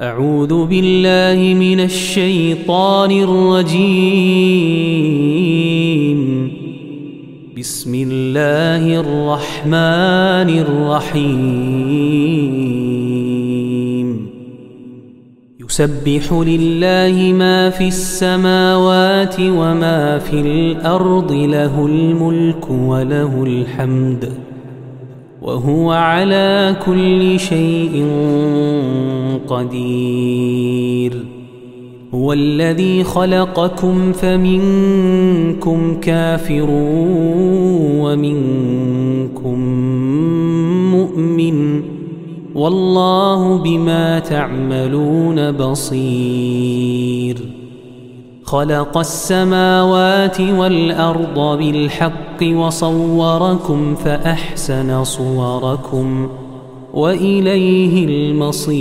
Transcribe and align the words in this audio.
أعوذ 0.00 0.66
بالله 0.66 1.54
من 1.54 1.80
الشيطان 1.80 3.10
الرجيم. 3.10 3.80
بسم 7.58 7.94
الله 7.94 9.00
الرحمن 9.00 10.50
الرحيم. 10.58 11.46
يسبح 15.60 16.32
لله 16.32 17.32
ما 17.32 17.70
في 17.70 17.88
السماوات 17.88 19.36
وما 19.40 20.18
في 20.18 20.40
الأرض 20.40 21.32
له 21.32 21.86
الملك 21.86 22.70
وله 22.70 23.44
الحمد. 23.44 24.53
وهو 25.44 25.90
على 25.90 26.76
كل 26.86 27.40
شيء 27.40 28.06
قدير. 29.48 31.24
هو 32.14 32.32
الذي 32.32 33.04
خلقكم 33.04 34.12
فمنكم 34.12 36.00
كافر 36.00 36.66
ومنكم 38.00 39.58
مؤمن. 40.92 41.82
والله 42.54 43.58
بما 43.58 44.18
تعملون 44.18 45.52
بصير. 45.52 47.36
خلق 48.44 48.98
السماوات 48.98 50.40
والأرض 50.40 51.58
بالحق 51.58 52.42
وصوركم 52.42 53.94
فأحسن 53.94 55.04
صوركم 55.04 56.28
وإليه 56.94 58.06
المصير. 58.06 58.74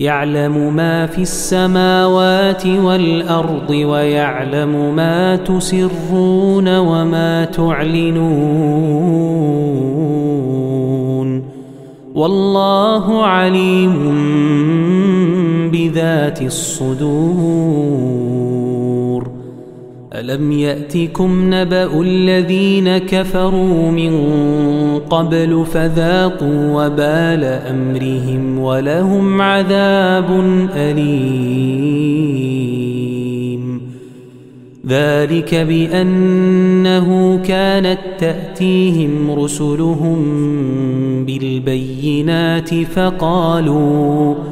يعلم 0.00 0.76
ما 0.76 1.06
في 1.06 1.22
السماوات 1.22 2.66
والأرض 2.66 3.70
ويعلم 3.70 4.94
ما 4.96 5.36
تسرون 5.36 6.78
وما 6.78 7.44
تعلنون. 7.44 8.72
والله 12.14 13.24
عليم 13.24 13.92
بذات 16.22 16.42
الصدور. 16.42 18.12
ألم 20.12 20.52
يأتكم 20.52 21.54
نبأ 21.54 22.00
الذين 22.00 22.98
كفروا 22.98 23.90
من 23.90 24.12
قبل 24.98 25.66
فذاقوا 25.72 26.86
وبال 26.86 27.44
أمرهم 27.44 28.58
ولهم 28.58 29.42
عذاب 29.42 30.40
أليم. 30.76 32.12
ذلك 34.88 35.54
بأنه 35.54 37.38
كانت 37.44 37.98
تأتيهم 38.18 39.30
رسلهم 39.30 40.24
بالبينات 41.24 42.74
فقالوا 42.74 44.34
فقالوا 44.34 44.51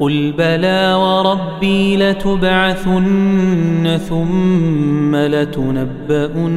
قل 0.00 0.32
بلى 0.38 0.94
وربي 0.94 1.96
لتبعثن 1.96 3.98
ثم 4.08 5.16
لتنبؤن 5.16 6.54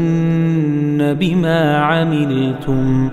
بما 1.14 1.78
عملتم 1.78 3.10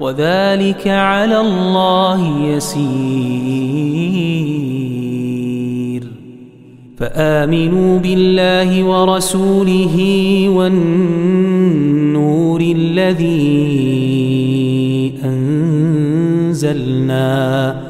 وذلك 0.00 0.88
على 0.88 1.40
الله 1.40 2.46
يسير 2.46 3.54
فآمنوا 6.96 7.98
بالله 7.98 8.84
ورسوله 8.84 9.96
والنور 10.48 12.60
الذي 12.60 13.84
أنزلنا 16.54 17.83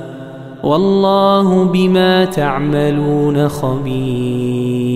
والله 0.64 1.64
بما 1.64 2.24
تعملون 2.24 3.48
خبير. 3.48 4.94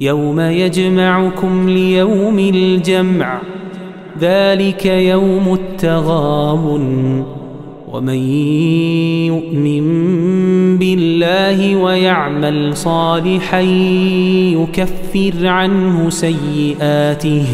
يوم 0.00 0.40
يجمعكم 0.40 1.68
ليوم 1.68 2.38
الجمع 2.38 3.40
ذلك 4.20 4.86
يوم 4.86 5.54
التغابن. 5.54 7.24
ومن 7.92 8.18
يؤمن 9.26 9.86
بالله 10.78 11.76
ويعمل 11.76 12.76
صالحا 12.76 13.60
يكفر 14.60 15.46
عنه 15.46 16.10
سيئاته 16.10 17.46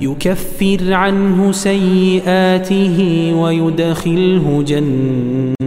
يكفر 0.00 0.92
عنه 0.92 1.52
سيئاته 1.52 2.98
ويدخله 3.36 4.64
جنات 4.66 5.63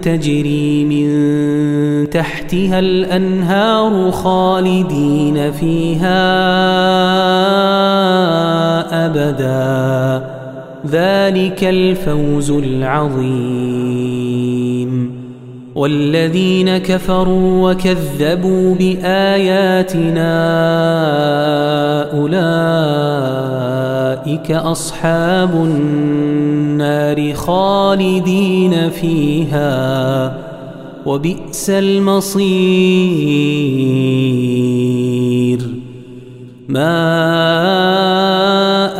تجري 0.00 0.84
من 0.84 2.10
تحتها 2.10 2.78
الأنهار 2.78 4.10
خالدين 4.10 5.52
فيها 5.52 6.22
أبدا. 9.06 10.26
ذلك 10.90 11.64
الفوز 11.64 12.50
العظيم. 12.50 14.02
والذين 15.74 16.78
كفروا 16.78 17.70
وكذبوا 17.70 18.74
بآياتنا 18.74 20.32
أولئك 22.12 22.71
أصحاب 24.50 25.54
النار 25.54 27.34
خالدين 27.34 28.90
فيها 28.90 30.38
وبئس 31.06 31.70
المصير. 31.70 32.42
ما 36.68 37.08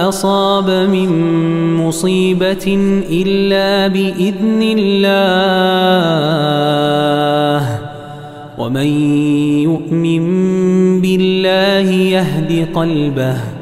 أصاب 0.09 0.71
من 0.71 1.11
مصيبة 1.77 2.67
إلا 3.11 3.89
بإذن 3.89 4.63
الله 4.79 5.23
ومن 8.59 8.87
يؤمن 9.63 10.23
بالله 11.01 11.91
يهد 11.91 12.69
قلبه. 12.75 13.62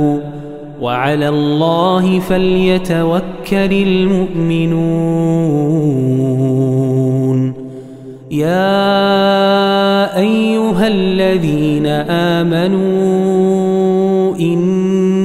وعلى 0.81 1.29
الله 1.29 2.19
فليتوكل 2.19 3.73
المؤمنون. 3.73 4.81
يا 8.31 10.17
أيها 10.17 10.87
الذين 10.87 11.85
إن 14.39 14.61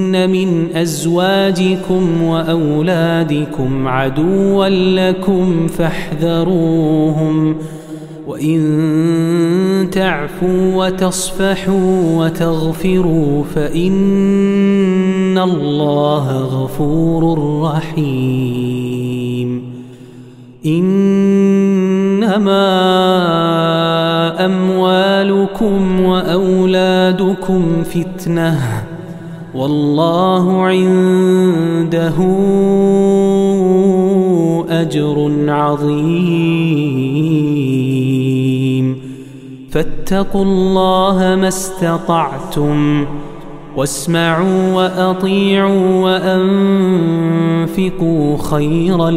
يتخذون 0.07 0.31
من 0.31 0.77
أزواجكم 0.77 2.23
وأولادكم 2.23 3.89
عدوا 3.89 4.69
لكم 4.69 5.67
فاحذروهم. 5.67 7.57
وإن 8.27 9.89
تعفوا 9.93 10.75
وتصفحوا 10.75 12.25
وتغفروا 12.25 13.45
فإن 13.55 13.93
الله 15.39 16.39
غفور 16.39 17.39
رحيم 17.63 19.63
إنما 20.67 22.67
أموالكم 24.45 26.01
وأولادكم 26.01 27.83
فتنةٌ 27.83 28.87
والله 29.57 30.63
عنده 30.63 32.15
أجر 34.69 35.33
عظيم 35.49 36.07
فاتقوا 39.71 40.45
الله 40.45 41.37
ما 41.41 41.49
استطعتم 41.49 43.07
واسمعوا 43.77 44.73
وأطيعوا 44.73 46.03
وأنفقوا 47.67 48.37
خيرا 48.39 49.11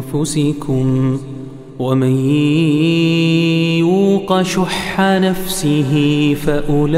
لأنفسكم 0.00 1.18
ومن 1.78 2.16
يوق 3.78 4.42
شح 4.42 5.00
نفسه 5.00 6.34
فأولئك 6.34 6.92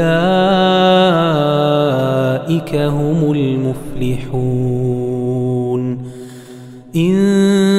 هم 2.75 3.31
المفلحون 3.31 4.89
إن 6.95 7.78